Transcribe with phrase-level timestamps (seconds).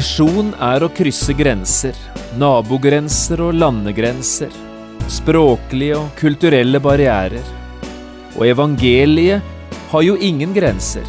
[0.00, 1.96] Misjon er å krysse grenser,
[2.40, 4.54] nabogrenser og landegrenser,
[5.12, 7.50] språklige og kulturelle barrierer.
[8.38, 9.44] Og evangeliet
[9.90, 11.04] har jo ingen grenser.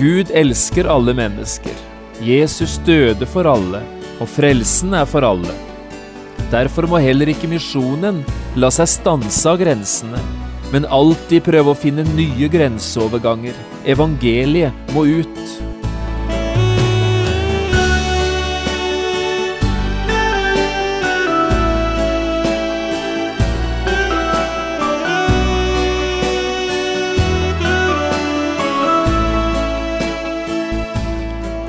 [0.00, 1.76] Gud elsker alle mennesker.
[2.24, 3.82] Jesus døde for alle,
[4.16, 5.52] og frelsen er for alle.
[6.48, 8.24] Derfor må heller ikke misjonen
[8.56, 10.24] la seg stanse av grensene,
[10.72, 13.64] men alltid prøve å finne nye grenseoverganger.
[13.84, 15.65] Evangeliet må ut.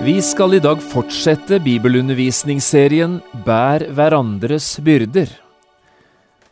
[0.00, 5.28] Vi skal i dag fortsette bibelundervisningsserien Bær hverandres byrder.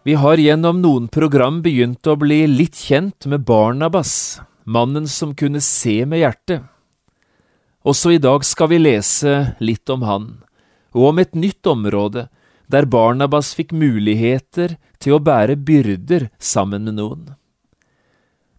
[0.04, 5.62] Vi har gjennom noen program begynt å bli litt kjent med Barnabas, mannen som kunne
[5.64, 6.66] se med hjertet.
[7.88, 10.28] Også i dag skal vi lese litt om han,
[10.92, 12.26] og om et nytt område
[12.68, 17.24] der Barnabas fikk muligheter til å bære byrder sammen med noen.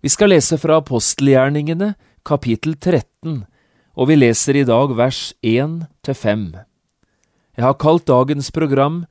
[0.01, 1.93] Vi skal lese fra apostelgjerningene,
[2.25, 3.45] kapittel 13,
[3.99, 6.43] og vi leser i dag vers 1 til 5.
[7.59, 9.01] Jeg har kalt dagens program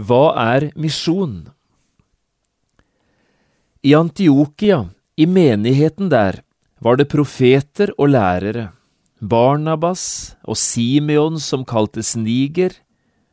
[0.00, 1.50] Hva er misjon?
[3.84, 4.86] I Antiokia,
[5.20, 6.40] i menigheten der,
[6.80, 8.70] var det profeter og lærere,
[9.20, 12.72] Barnabas og Simeon som kaltes Niger,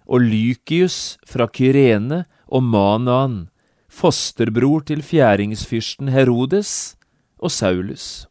[0.08, 3.46] og Lykius fra Kyrene og Manaan,
[3.88, 6.98] fosterbror til fjæringsfyrsten Herodes
[7.40, 8.28] og Saulus.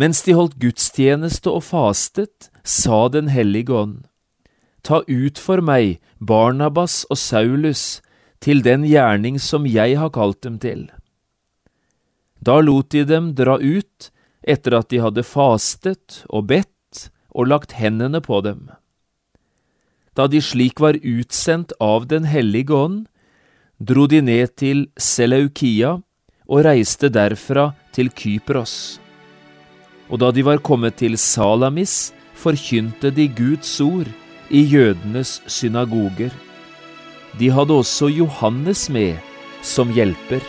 [0.00, 4.06] Mens de holdt gudstjeneste og fastet, sa Den hellige ånd,
[4.82, 8.02] Ta ut for meg Barnabas og Saulus
[8.42, 10.88] til den gjerning som jeg har kalt dem til.
[12.42, 14.10] Da lot de dem dra ut
[14.42, 18.66] etter at de hadde fastet og bedt og lagt hendene på dem.
[20.18, 23.06] Da de slik var utsendt av Den hellige ånd,
[23.78, 26.00] dro de ned til Seleukia
[26.50, 28.98] og reiste derfra til Kypros
[30.10, 34.08] og da de var kommet til Salamis, forkynte de Guds ord
[34.50, 36.32] i jødenes synagoger.
[37.38, 39.16] De hadde også Johannes med
[39.62, 40.42] som hjelper.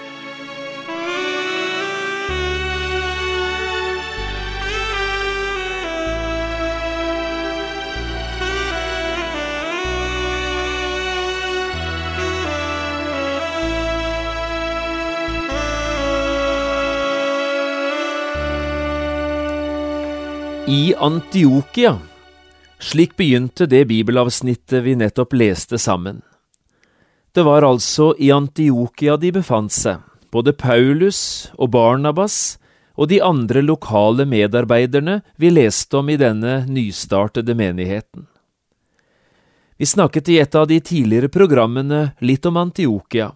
[20.73, 21.99] I Antiokia.
[22.79, 26.21] Slik begynte det bibelavsnittet vi nettopp leste sammen.
[27.31, 29.99] Det var altså i Antiokia de befant seg,
[30.33, 31.19] både Paulus
[31.59, 32.57] og Barnabas
[32.97, 38.25] og de andre lokale medarbeiderne vi leste om i denne nystartede menigheten.
[39.77, 43.29] Vi snakket i et av de tidligere programmene litt om Antiokia,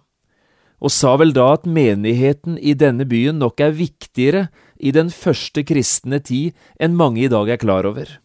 [0.82, 5.64] og sa vel da at menigheten i denne byen nok er viktigere i den første
[5.66, 8.18] kristne tid enn mange i dag er klar over.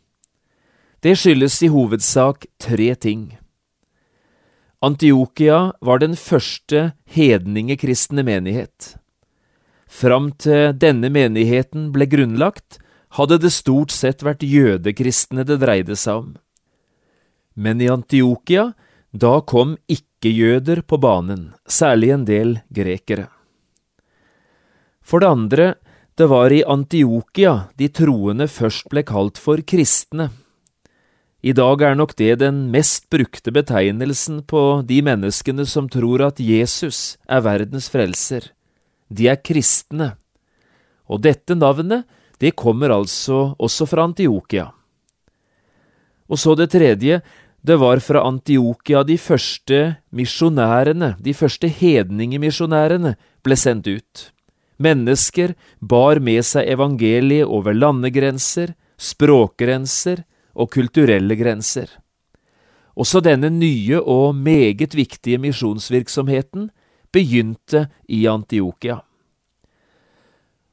[1.04, 3.34] Det skyldes i hovedsak tre ting.
[4.84, 8.96] Antiokia var den første hedningekristne menighet.
[9.88, 12.80] Fram til denne menigheten ble grunnlagt,
[13.16, 16.32] hadde det stort sett vært jødekristne det dreide seg om.
[17.54, 18.72] Men i Antiokia,
[19.14, 23.28] da kom ikke-jøder på banen, særlig en del grekere.
[25.04, 25.68] For det andre
[26.16, 30.30] det var i Antiokia de troende først ble kalt for kristne.
[31.44, 36.40] I dag er nok det den mest brukte betegnelsen på de menneskene som tror at
[36.40, 38.52] Jesus er verdens frelser.
[39.10, 40.14] De er kristne.
[41.10, 42.06] Og dette navnet,
[42.40, 44.70] det kommer altså også fra Antiokia.
[46.30, 47.20] Og så det tredje,
[47.64, 49.82] det var fra Antiokia de første
[50.14, 54.30] misjonærene, de første hedningemisjonærene, ble sendt ut.
[54.82, 60.24] Mennesker bar med seg evangeliet over landegrenser, språkgrenser
[60.54, 61.88] og kulturelle grenser.
[62.94, 66.70] Også denne nye og meget viktige misjonsvirksomheten
[67.14, 69.00] begynte i Antiokia.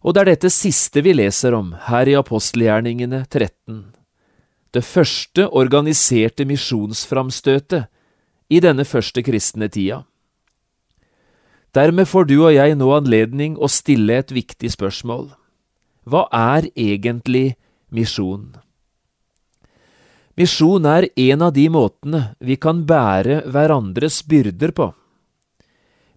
[0.01, 3.81] Og det er dette siste vi leser om her i apostelgjerningene 13.
[4.73, 7.89] Det første organiserte misjonsframstøtet
[8.51, 10.05] i denne første kristne tida.
[11.77, 15.29] Dermed får du og jeg nå anledning å stille et viktig spørsmål.
[16.03, 17.55] Hva er egentlig
[17.95, 18.57] misjon?
[20.41, 24.89] Misjon er en av de måtene vi kan bære hverandres byrder på.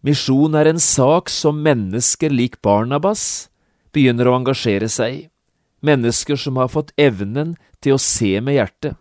[0.03, 3.51] Misjon er en sak som mennesker lik Barnabas
[3.93, 5.21] begynner å engasjere seg i,
[5.85, 7.53] mennesker som har fått evnen
[7.83, 8.97] til å se med hjertet.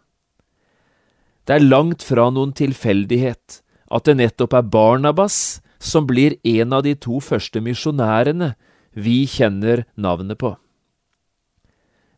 [1.48, 3.62] Det er langt fra noen tilfeldighet
[3.92, 8.52] at det nettopp er Barnabas som blir en av de to første misjonærene
[8.94, 10.54] vi kjenner navnet på.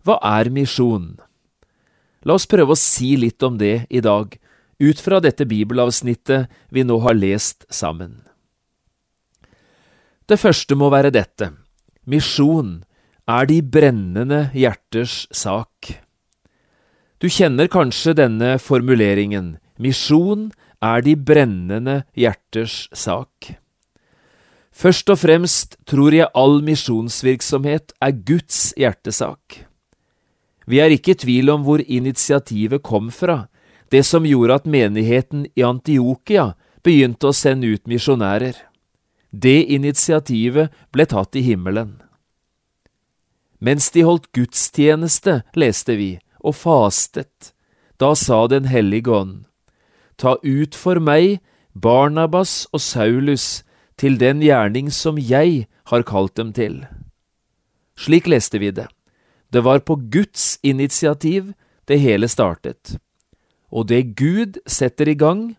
[0.04, 1.14] Hva er misjon?
[2.24, 4.36] La oss prøve å si litt om det i dag,
[4.80, 8.20] ut fra dette bibelavsnittet vi nå har lest sammen.
[10.28, 11.52] Det første må være dette.
[12.08, 12.82] Misjon
[13.28, 15.94] er de brennende hjerters sak.
[17.20, 19.54] Du kjenner kanskje denne formuleringen.
[19.80, 20.50] Misjon
[20.84, 23.54] er de brennende hjerters sak.
[24.74, 29.64] Først og fremst tror jeg all misjonsvirksomhet er Guds hjertesak.
[30.66, 33.46] Vi er ikke i tvil om hvor initiativet kom fra,
[33.92, 36.54] det som gjorde at menigheten i Antiokia
[36.84, 38.56] begynte å sende ut misjonærer.
[39.30, 42.00] Det initiativet ble tatt i himmelen.
[43.64, 46.10] Mens de holdt gudstjeneste, leste vi,
[46.44, 47.54] og fastet,
[47.96, 49.44] da sa Den hellige ånd,
[50.16, 51.40] Ta ut for meg
[51.74, 53.64] Barnabas og Saulus
[53.98, 56.84] til den gjerning som jeg har kalt dem til.
[57.98, 58.88] Slik leste vi det.
[59.52, 61.52] Det var på Guds initiativ
[61.86, 62.96] det hele startet.
[63.70, 65.56] Og det Gud setter i gang,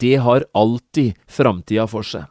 [0.00, 2.26] det har alltid framtida for seg.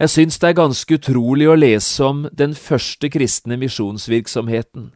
[0.00, 4.90] Jeg syns det er ganske utrolig å lese om den første kristne misjonsvirksomheten,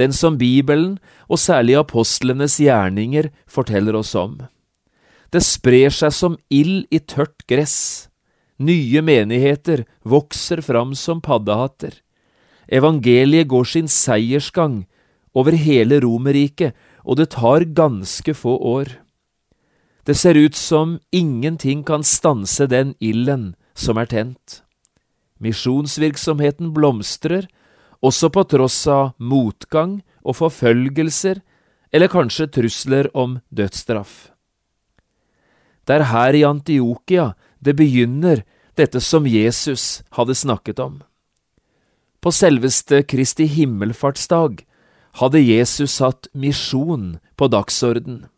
[0.00, 0.96] den som Bibelen,
[1.28, 4.38] og særlig apostlenes gjerninger, forteller oss om.
[5.30, 8.08] Det sprer seg som ild i tørt gress.
[8.60, 12.00] Nye menigheter vokser fram som paddehatter.
[12.70, 14.84] Evangeliet går sin seiersgang
[15.34, 16.74] over hele Romerriket,
[17.04, 18.90] og det tar ganske få år.
[20.04, 24.60] Det ser ut som ingenting kan stanse den ilden som er tent.
[25.40, 27.46] Misjonsvirksomheten blomstrer,
[28.04, 31.40] også på tross av motgang og forfølgelser,
[31.92, 34.30] eller kanskje trusler om dødsstraff.
[35.84, 38.44] Det er her i Antiokia det begynner,
[38.78, 41.00] dette som Jesus hadde snakket om.
[42.20, 44.62] På selveste Kristi himmelfartsdag
[45.20, 48.28] hadde Jesus satt misjon på dagsorden.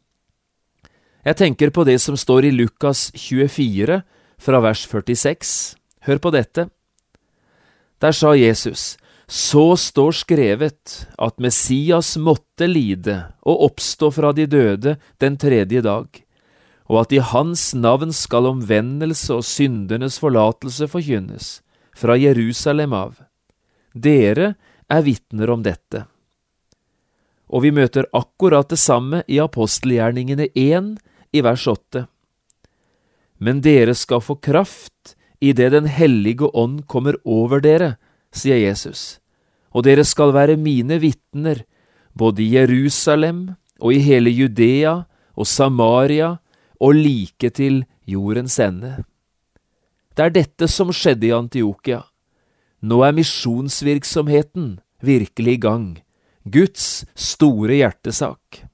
[1.23, 4.00] Jeg tenker på det som står i Lukas 24,
[4.43, 5.76] fra vers 46.
[6.08, 6.67] Hør på dette.
[8.03, 8.97] Der sa Jesus,
[9.32, 13.14] så står skrevet at Messias måtte lide
[13.49, 16.08] og oppstå fra de døde den tredje dag,
[16.93, 21.46] og at i hans navn skal omvendelse og syndernes forlatelse forkynnes,
[21.96, 23.23] fra Jerusalem av.
[23.96, 24.50] Dere
[24.93, 26.05] er vitner om dette.
[27.48, 30.93] Og vi møter akkurat det samme i apostelgjerningene 1
[31.32, 32.05] i vers 8.
[33.41, 37.96] Men dere skal få kraft idet Den hellige ånd kommer over dere,
[38.29, 39.21] sier Jesus
[39.72, 41.64] og dere skal være mine vitner,
[42.14, 45.02] både i Jerusalem og i hele Judea
[45.34, 46.36] og Samaria
[46.81, 49.00] og like til jordens ende.
[50.12, 52.02] Det er dette som skjedde i Antiokia.
[52.82, 55.86] Nå er misjonsvirksomheten virkelig i gang,
[56.44, 58.64] Guds store hjertesak.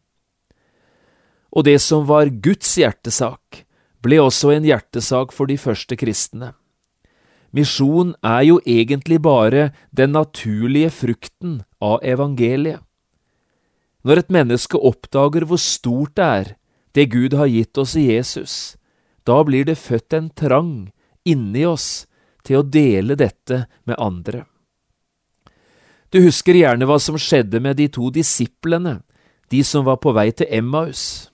[1.52, 3.64] Og det som var Guds hjertesak,
[4.02, 6.52] ble også en hjertesak for de første kristne.
[7.55, 12.83] Misjon er jo egentlig bare den naturlige frukten av evangeliet.
[14.05, 16.52] Når et menneske oppdager hvor stort det er,
[16.95, 18.76] det Gud har gitt oss i Jesus,
[19.25, 20.90] da blir det født en trang
[21.28, 22.07] inni oss
[22.47, 24.45] til å dele dette med andre.
[26.09, 29.00] Du husker gjerne hva som skjedde med de to disiplene,
[29.52, 31.28] de som var på vei til Emmaus.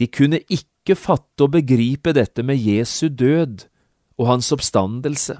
[0.00, 3.66] De kunne ikke fatte og begripe dette med Jesu død
[4.16, 5.38] og hans oppstandelse.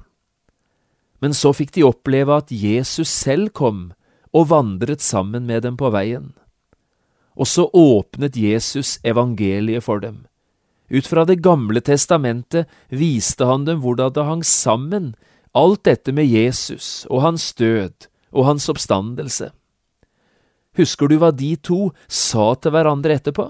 [1.21, 3.90] Men så fikk de oppleve at Jesus selv kom
[4.37, 6.33] og vandret sammen med dem på veien.
[7.37, 10.25] Og så åpnet Jesus evangeliet for dem.
[10.88, 15.14] Ut fra Det gamle testamentet viste han dem hvordan det hang sammen,
[15.56, 19.50] alt dette med Jesus og hans død og hans oppstandelse.
[20.76, 23.49] Husker du hva de to sa til hverandre etterpå?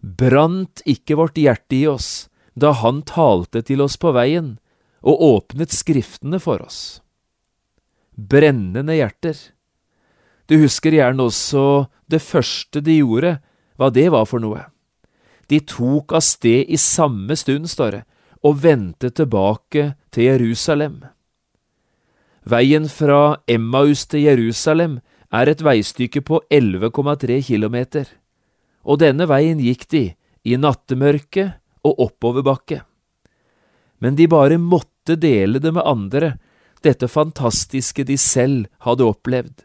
[0.00, 4.54] Brant ikke vårt hjerte i oss da han talte til oss på veien
[5.04, 7.00] og åpnet Skriftene for oss.
[8.14, 9.34] brennende hjerter.
[10.46, 13.40] Du husker gjerne også det første de gjorde,
[13.74, 14.68] hva det var for noe.
[15.50, 18.02] De tok av sted i samme stund, står det,
[18.44, 21.00] og vendte tilbake til Jerusalem.
[22.44, 25.00] Veien fra Emmaus til Jerusalem
[25.32, 28.06] er et veistykke på 11,3 kilometer,
[28.84, 30.04] og denne veien gikk de
[30.44, 32.82] i nattemørket og oppoverbakke.
[34.02, 36.34] Men de bare måtte dele det med andre,
[36.84, 39.64] dette fantastiske de selv hadde opplevd.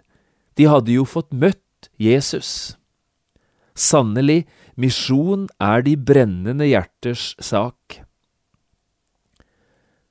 [0.55, 2.75] De hadde jo fått møtt Jesus.
[3.75, 4.45] Sannelig,
[4.79, 8.01] misjon er de brennende hjerters sak.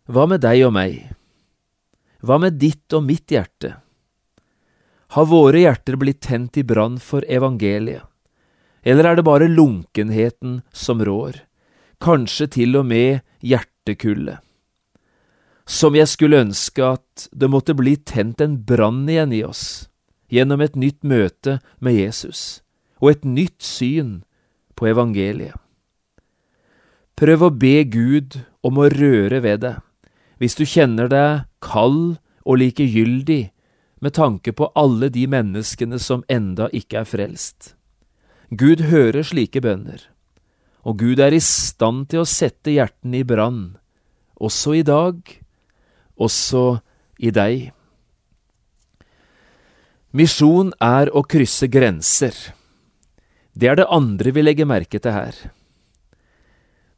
[0.09, 1.03] Hva med deg og meg?
[2.25, 3.75] Hva med ditt og mitt hjerte?
[5.17, 8.05] Har våre hjerter blitt tent i brann for evangeliet,
[8.85, 11.43] eller er det bare lunkenheten som rår,
[12.03, 14.39] kanskje til og med hjertekullet?
[15.69, 19.89] Som jeg skulle ønske at det måtte bli tent en brann igjen i oss,
[20.33, 22.63] gjennom et nytt møte med Jesus
[22.99, 24.23] og et nytt syn
[24.79, 25.55] på evangeliet.
[27.19, 29.85] Prøv å be Gud om å røre ved deg
[30.39, 33.49] hvis du kjenner deg kald og likegyldig
[33.99, 37.75] med tanke på alle de menneskene som enda ikke er frelst.
[38.55, 39.99] Gud hører slike bønner,
[40.87, 43.79] og Gud er i stand til å sette hjertene i brann,
[44.39, 45.19] også i dag,
[46.19, 46.79] også
[47.19, 47.71] i deg.
[50.15, 52.35] Misjon er å krysse grenser.
[53.59, 55.35] Det er det andre vi legger merke til her.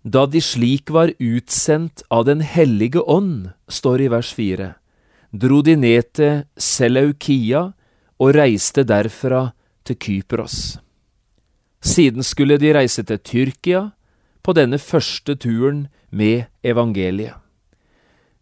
[0.04, 4.74] Da de slik var utsendt av Den hellige ånd, står i vers fire,
[5.32, 7.72] dro de ned til Seleukia
[8.20, 9.50] og reiste derfra
[9.84, 10.78] til Kypros.
[11.80, 13.84] Siden skulle de reise til Tyrkia
[14.42, 17.38] på denne første turen med evangeliet.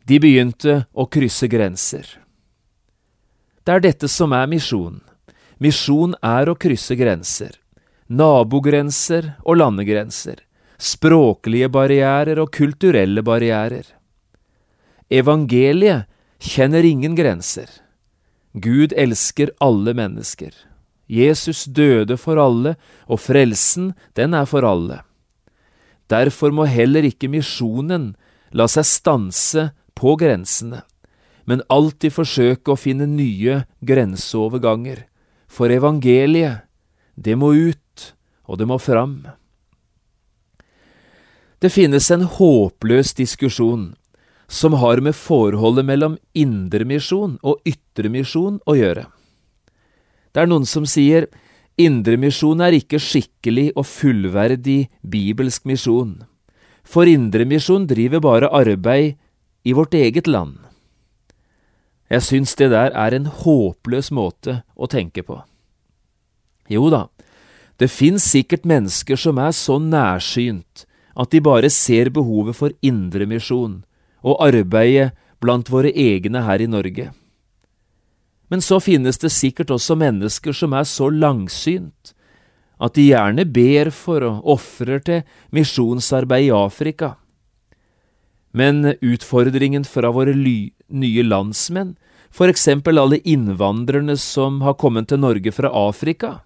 [0.08, 2.06] De begynte å krysse grenser.
[3.62, 5.02] Det er dette som er misjon.
[5.60, 7.52] Misjon er å krysse grenser.
[8.08, 10.44] Nabogrenser og landegrenser
[10.78, 13.84] språklige barrierer og kulturelle barrierer.
[15.10, 16.06] Evangeliet
[16.38, 17.68] kjenner ingen grenser.
[18.54, 20.54] Gud elsker alle mennesker.
[21.08, 22.76] Jesus døde for alle,
[23.08, 25.02] og frelsen, den er for alle.
[26.08, 28.12] Derfor må heller ikke misjonen
[28.52, 30.82] la seg stanse på grensene,
[31.48, 35.04] men alltid forsøke å finne nye grenseoverganger,
[35.48, 36.68] for evangeliet,
[37.16, 38.12] det må ut,
[38.44, 39.24] og det må fram.
[41.58, 43.94] Det finnes en håpløs diskusjon
[44.48, 49.08] som har med forholdet mellom indremisjon og ytremisjon å gjøre.
[50.32, 51.28] Det er noen som sier
[51.78, 56.24] indremisjon er ikke skikkelig og fullverdig bibelsk misjon,
[56.82, 59.14] for indremisjon driver bare arbeid
[59.64, 60.58] i vårt eget land.
[62.08, 65.42] Jeg syns det der er en håpløs måte å tenke på.
[66.72, 67.06] Jo da,
[67.78, 70.84] det fins sikkert mennesker som er så nærsynt
[71.18, 73.82] at de bare ser behovet for indremisjon
[74.24, 77.10] og arbeidet blant våre egne her i Norge.
[78.48, 82.14] Men så finnes det sikkert også mennesker som er så langsynt
[82.78, 87.16] at de gjerne ber for og ofrer til misjonsarbeid i Afrika.
[88.54, 91.96] Men utfordringen fra våre nye landsmenn,
[92.30, 96.38] for eksempel alle innvandrerne som har kommet til Norge fra Afrika,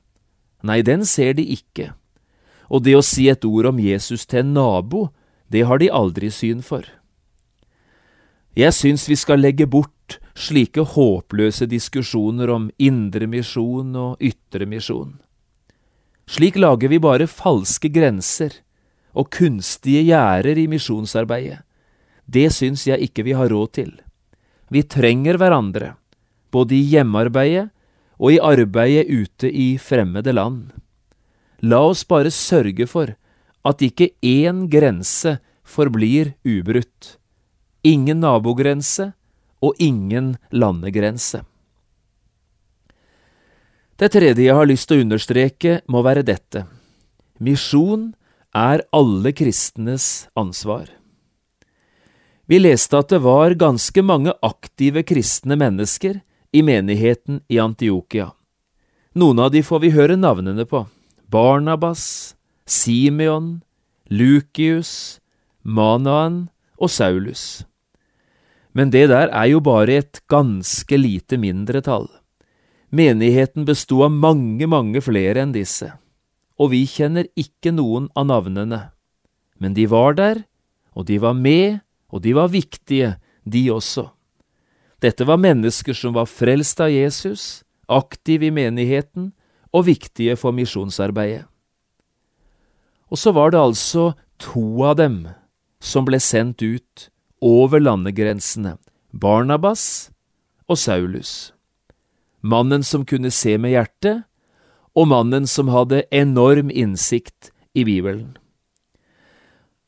[0.63, 1.93] nei, den ser de ikke
[2.73, 5.11] og det å si et ord om Jesus til en nabo,
[5.53, 6.87] det har de aldri syn for.
[8.57, 9.93] Jeg syns vi skal legge bort
[10.35, 15.19] slike håpløse diskusjoner om indre misjon og ytremisjon.
[16.29, 18.61] Slik lager vi bare falske grenser
[19.13, 21.61] og kunstige gjerder i misjonsarbeidet.
[22.25, 23.93] Det syns jeg ikke vi har råd til.
[24.73, 25.95] Vi trenger hverandre,
[26.55, 27.69] både i hjemmearbeidet
[28.23, 30.71] og i arbeidet ute i fremmede land.
[31.63, 33.13] La oss bare sørge for
[33.63, 37.17] at ikke én grense forblir ubrutt.
[37.85, 39.13] Ingen nabogrense
[39.63, 41.45] og ingen landegrense.
[43.97, 46.65] Det tredje jeg har lyst til å understreke, må være dette.
[47.39, 48.11] Misjon
[48.55, 50.91] er alle kristnes ansvar.
[52.51, 56.19] Vi leste at det var ganske mange aktive kristne mennesker
[56.53, 58.33] i menigheten i Antiokia.
[59.15, 60.85] Noen av de får vi høre navnene på.
[61.31, 62.35] Barnabas,
[62.67, 63.63] Simeon,
[64.11, 65.21] Lukius,
[65.63, 67.65] Manaan og Saulus.
[68.73, 72.09] Men det der er jo bare et ganske lite mindretall.
[72.93, 75.91] Menigheten besto av mange, mange flere enn disse,
[76.61, 78.81] og vi kjenner ikke noen av navnene.
[79.61, 80.43] Men de var der,
[80.93, 81.81] og de var med,
[82.13, 84.11] og de var viktige, de også.
[85.03, 89.33] Dette var mennesker som var frelst av Jesus, aktive i menigheten
[89.73, 91.49] og viktige for misjonsarbeidet.
[93.13, 95.27] Og så var det altså to av dem
[95.83, 97.09] som ble sendt ut
[97.43, 98.77] over landegrensene,
[99.11, 100.11] Barnabas
[100.71, 101.53] og Saulus.
[102.41, 104.23] Mannen som kunne se med hjertet,
[104.95, 108.37] og mannen som hadde enorm innsikt i Bibelen.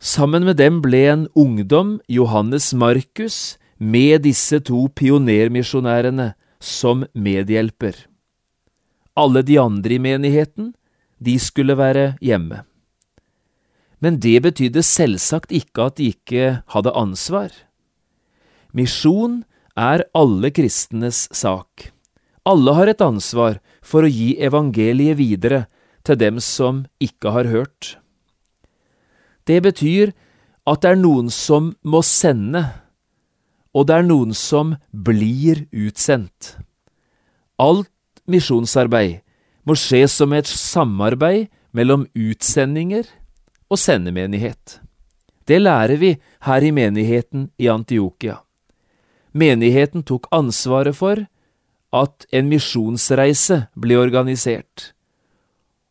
[0.01, 7.95] Sammen med dem ble en ungdom, Johannes Markus, med disse to pionermisjonærene som medhjelper.
[9.17, 10.73] Alle de andre i menigheten,
[11.21, 12.65] de skulle være hjemme.
[14.03, 17.51] Men det betydde selvsagt ikke at de ikke hadde ansvar.
[18.75, 19.43] Misjon
[19.79, 21.91] er alle kristenes sak.
[22.45, 25.65] Alle har et ansvar for å gi evangeliet videre
[26.05, 27.97] til dem som ikke har hørt.
[29.49, 30.13] Det betyr
[30.69, 32.65] at det er noen som må sende,
[33.75, 36.55] og det er noen som blir utsendt.
[37.61, 37.91] Alt
[38.31, 39.21] misjonsarbeid
[39.65, 43.09] må skje som et samarbeid mellom utsendinger
[43.71, 44.81] og sendemenighet.
[45.45, 46.15] Det lærer vi
[46.47, 48.39] her i menigheten i Antiokia.
[49.33, 51.27] Menigheten tok ansvaret for
[51.95, 54.93] at en misjonsreise ble organisert,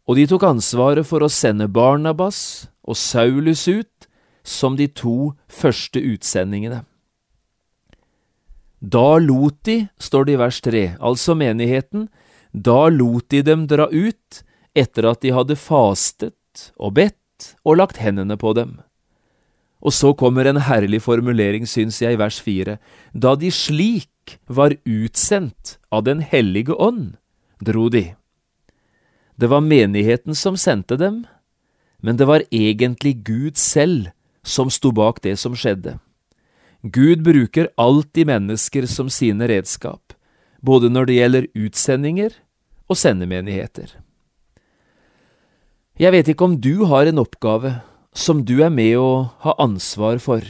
[0.08, 4.08] og de tok ansvaret for å sende Barnabas og Saulus ut
[4.44, 6.82] som de to første utsendingene.
[8.84, 12.10] Da lot de, står det i vers tre, altså menigheten,
[12.51, 14.44] da lot de dem dra ut
[14.75, 17.23] etter at de hadde fastet og bedt
[17.63, 18.80] og lagt hendene på dem.
[19.84, 22.78] Og så kommer en herlig formulering, syns jeg, i vers fire,
[23.12, 27.18] da de slik var utsendt av Den hellige ånd,
[27.60, 28.13] dro de.
[29.36, 31.26] Det var menigheten som sendte dem,
[32.00, 34.12] men det var egentlig Gud selv
[34.43, 35.98] som sto bak det som skjedde.
[36.84, 40.13] Gud bruker alltid mennesker som sine redskap,
[40.60, 42.36] både når det gjelder utsendinger
[42.91, 43.96] og sendemenigheter.
[45.93, 47.75] Jeg vet ikke om du har en oppgave
[48.17, 50.41] som du er med å ha ansvar for.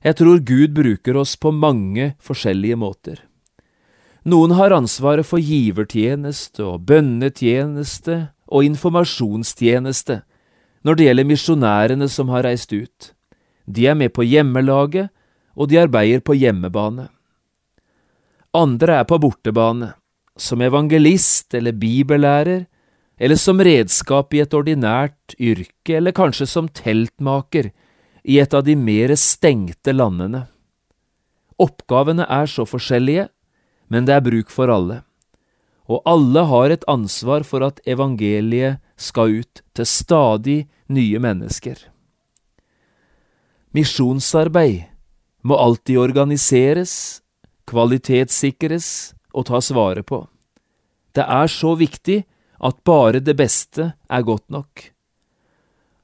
[0.00, 3.18] Jeg tror Gud bruker oss på mange forskjellige måter.
[4.24, 8.16] Noen har ansvaret for givertjeneste og bønnetjeneste
[8.48, 10.22] og informasjonstjeneste
[10.86, 13.12] når det gjelder misjonærene som har reist ut.
[13.66, 15.10] De er med på hjemmelaget,
[15.56, 17.08] og de arbeider på hjemmebane.
[18.54, 19.90] Andre er på bortebane,
[20.38, 22.64] som evangelist eller bibellærer,
[23.16, 27.70] eller som redskap i et ordinært yrke, eller kanskje som teltmaker
[28.26, 30.44] i et av de mer stengte landene.
[31.56, 33.28] Oppgavene er så forskjellige,
[33.88, 35.00] men det er bruk for alle,
[35.86, 40.58] og alle har et ansvar for at evangeliet skal ut til stadig
[40.92, 41.78] nye mennesker.
[43.76, 44.88] Misjonsarbeid
[45.46, 47.22] må alltid organiseres,
[47.68, 48.88] kvalitetssikres
[49.36, 50.24] og tas vare på.
[51.14, 52.24] Det er så viktig
[52.66, 54.90] at bare det beste er godt nok.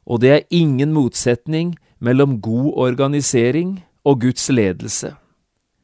[0.07, 5.15] Og det er ingen motsetning mellom god organisering og Guds ledelse.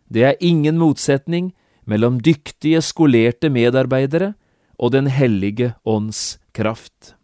[0.09, 1.53] Det er ingen motsetning
[1.87, 4.35] mellom dyktige, skolerte medarbeidere
[4.79, 7.15] og Den hellige ånds kraft.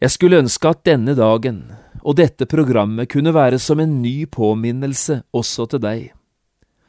[0.00, 1.64] Jeg skulle ønske at denne dagen
[2.02, 6.10] og dette programmet kunne være som en ny påminnelse også til deg.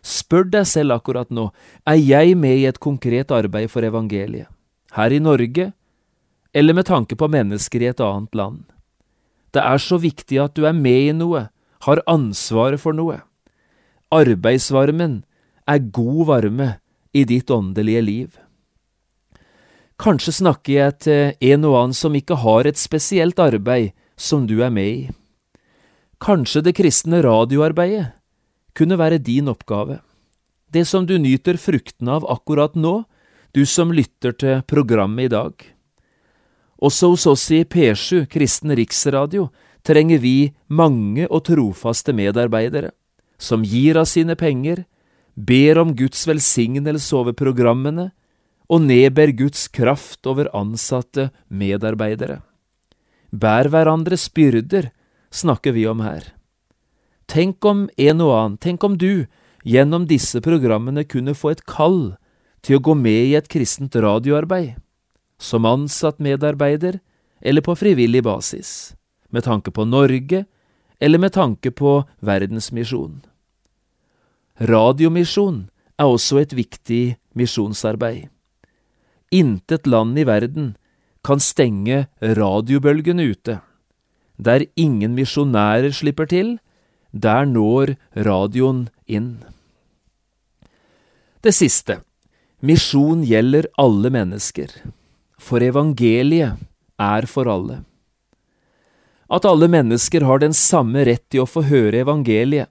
[0.03, 1.47] Spør deg selv akkurat nå,
[1.87, 4.49] er jeg med i et konkret arbeid for evangeliet,
[4.97, 5.71] her i Norge,
[6.53, 8.63] eller med tanke på mennesker i et annet land?
[9.55, 11.47] Det er så viktig at du er med i noe,
[11.87, 13.21] har ansvaret for noe.
[14.13, 15.21] Arbeidsvarmen
[15.69, 16.69] er god varme
[17.13, 18.39] i ditt åndelige liv.
[20.01, 24.57] Kanskje snakker jeg til en og annen som ikke har et spesielt arbeid som du
[24.65, 25.03] er med i.
[26.23, 28.11] Kanskje det kristne radioarbeidet
[28.77, 29.99] kunne være din oppgave,
[30.73, 33.03] det som du nyter fruktene av akkurat nå,
[33.53, 35.53] du som lytter til programmet i dag.
[36.83, 39.51] Også hos oss i P7, Kristen Riksradio,
[39.85, 42.91] trenger vi mange og trofaste medarbeidere,
[43.37, 44.85] som gir av sine penger,
[45.35, 48.11] ber om Guds velsignelse over programmene,
[48.71, 52.39] og nedber Guds kraft over ansatte medarbeidere.
[53.33, 54.89] Bær hverandres byrder,
[55.33, 56.31] snakker vi om her.
[57.27, 59.25] Tenk om en og annen, tenk om du
[59.63, 62.15] gjennom disse programmene kunne få et kall
[62.63, 64.75] til å gå med i et kristent radioarbeid,
[65.39, 66.99] som ansatt medarbeider
[67.43, 68.93] eller på frivillig basis,
[69.29, 70.45] med tanke på Norge
[70.99, 73.23] eller med tanke på verdensmisjon.
[74.61, 75.65] Radiomisjon
[75.99, 78.29] er også et viktig misjonsarbeid.
[79.33, 80.75] Intet land i verden
[81.25, 83.57] kan stenge radiobølgene ute.
[84.37, 86.57] Der ingen misjonærer slipper til,
[87.13, 89.37] der når radioen inn.
[91.43, 92.01] Det siste.
[92.63, 94.69] Misjon gjelder alle mennesker,
[95.37, 96.61] for evangeliet
[96.97, 97.81] er for alle.
[99.27, 102.69] At alle mennesker har den samme rett til å få høre evangeliet,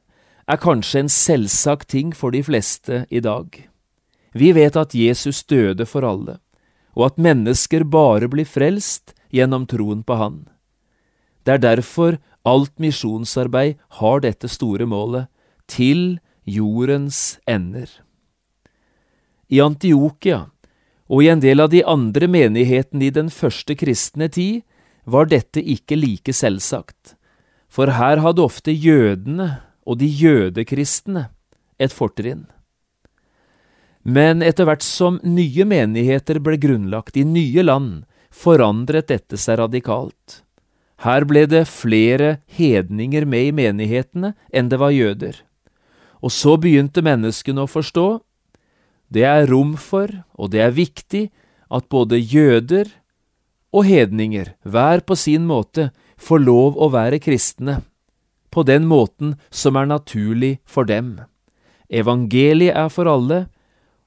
[0.48, 3.52] er kanskje en selvsagt ting for de fleste i dag.
[4.32, 6.38] Vi vet at Jesus døde for alle,
[6.96, 10.42] og at mennesker bare blir frelst gjennom troen på Han.
[11.44, 15.28] Det er derfor alt misjonsarbeid har dette store målet,
[15.70, 17.86] til jordens ender.
[19.48, 20.46] I Antiokia
[21.12, 24.62] og i en del av de andre menighetene i den første kristne tid
[25.04, 27.14] var dette ikke like selvsagt,
[27.68, 29.48] for her hadde ofte jødene
[29.86, 31.28] og de jødekristne
[31.82, 32.46] et fortrinn.
[34.02, 38.02] Men etter hvert som nye menigheter ble grunnlagt i nye land,
[38.32, 40.42] forandret dette seg radikalt.
[41.02, 45.40] Her ble det flere hedninger med i menighetene enn det var jøder.
[46.22, 48.06] Og så begynte menneskene å forstå
[49.12, 50.08] det er rom for,
[50.40, 51.26] og det er viktig,
[51.68, 52.88] at både jøder
[53.72, 57.80] og hedninger, hver på sin måte, får lov å være kristne,
[58.52, 61.18] på den måten som er naturlig for dem.
[61.92, 63.46] Evangeliet er for alle,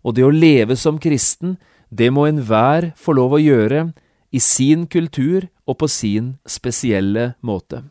[0.06, 1.58] og det å leve som kristen,
[1.90, 3.90] det må enhver få lov å gjøre
[4.36, 7.86] i sin kultur og på sin spesielle måte.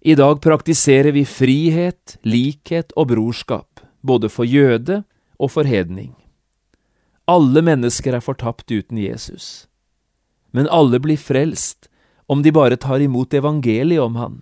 [0.00, 5.02] I dag praktiserer vi frihet, likhet og brorskap, både for jøde
[5.36, 6.14] og for hedning.
[7.28, 9.66] Alle mennesker er fortapt uten Jesus,
[10.56, 11.90] men alle blir frelst
[12.28, 14.40] om de bare tar imot evangeliet om Han.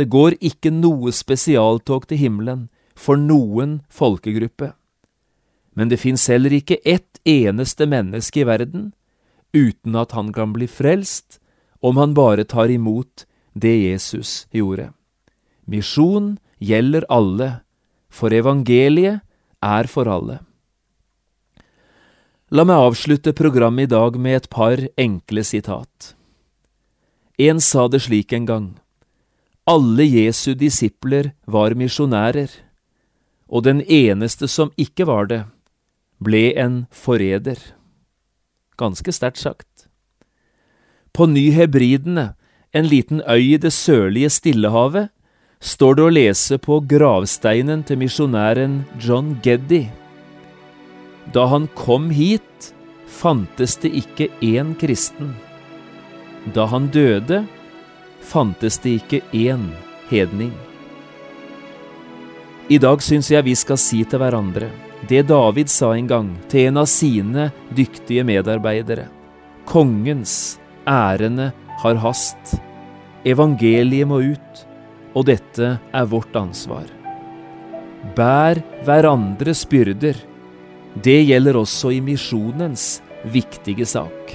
[0.00, 4.72] Det går ikke noe spesialtog til himmelen for noen folkegruppe,
[5.74, 8.92] men det fins heller ikke ett eneste menneske i verden
[9.54, 11.38] uten at han kan bli frelst
[11.84, 14.90] om han bare tar imot det Jesus gjorde.
[15.64, 17.60] Misjon gjelder alle,
[18.10, 19.22] for evangeliet
[19.64, 20.40] er for alle.
[22.54, 26.14] La meg avslutte programmet i dag med et par enkle sitat.
[27.40, 28.66] En sa det slik en gang,
[29.66, 32.50] alle Jesu disipler var misjonærer,
[33.48, 35.40] og den eneste som ikke var det,
[36.20, 37.58] ble en forræder.
[38.76, 39.88] Ganske sterkt sagt.
[41.12, 42.34] På Ny Hebridene,
[42.72, 45.12] en liten øy i det sørlige Stillehavet,
[45.62, 49.86] står det å lese på gravsteinen til misjonæren John Geddy.
[51.32, 52.74] Da han kom hit,
[53.06, 55.32] fantes det ikke én kristen.
[56.52, 57.44] Da han døde,
[58.20, 59.70] fantes det ikke én
[60.10, 60.52] hedning.
[62.68, 64.72] I dag syns jeg vi skal si til hverandre
[65.08, 69.08] det David sa en gang til en av sine dyktige medarbeidere.
[69.68, 71.50] Kongens ærende
[71.82, 72.56] har hast.
[73.24, 74.64] Evangeliet må ut
[75.14, 76.86] og dette er vårt ansvar.
[78.16, 80.18] Bær hverandres byrder.
[80.94, 82.98] Det gjelder også i misjonens
[83.32, 84.34] viktige sak.